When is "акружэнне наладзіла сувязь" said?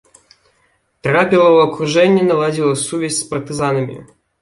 1.67-3.19